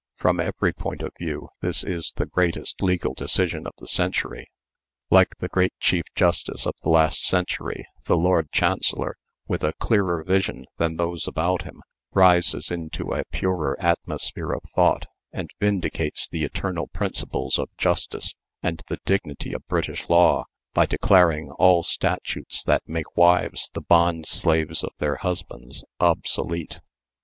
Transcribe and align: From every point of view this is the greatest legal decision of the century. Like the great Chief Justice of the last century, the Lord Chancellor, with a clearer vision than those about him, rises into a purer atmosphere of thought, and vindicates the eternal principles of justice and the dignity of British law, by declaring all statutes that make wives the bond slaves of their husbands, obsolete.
From 0.15 0.39
every 0.39 0.73
point 0.73 1.03
of 1.03 1.11
view 1.19 1.49
this 1.59 1.83
is 1.83 2.13
the 2.15 2.25
greatest 2.25 2.81
legal 2.81 3.13
decision 3.13 3.67
of 3.67 3.73
the 3.77 3.87
century. 3.87 4.49
Like 5.11 5.37
the 5.37 5.47
great 5.47 5.73
Chief 5.79 6.05
Justice 6.15 6.65
of 6.65 6.73
the 6.81 6.89
last 6.89 7.23
century, 7.23 7.85
the 8.05 8.17
Lord 8.17 8.51
Chancellor, 8.51 9.15
with 9.47 9.63
a 9.63 9.73
clearer 9.73 10.23
vision 10.23 10.65
than 10.77 10.97
those 10.97 11.27
about 11.27 11.61
him, 11.65 11.83
rises 12.13 12.71
into 12.71 13.13
a 13.13 13.25
purer 13.25 13.77
atmosphere 13.79 14.53
of 14.53 14.63
thought, 14.73 15.05
and 15.31 15.51
vindicates 15.59 16.27
the 16.27 16.45
eternal 16.45 16.87
principles 16.87 17.59
of 17.59 17.69
justice 17.77 18.33
and 18.63 18.81
the 18.87 18.97
dignity 19.05 19.53
of 19.53 19.67
British 19.67 20.09
law, 20.09 20.45
by 20.73 20.87
declaring 20.87 21.51
all 21.59 21.83
statutes 21.83 22.63
that 22.63 22.81
make 22.89 23.15
wives 23.15 23.69
the 23.75 23.81
bond 23.81 24.25
slaves 24.25 24.83
of 24.83 24.93
their 24.97 25.17
husbands, 25.17 25.83
obsolete. 25.99 26.79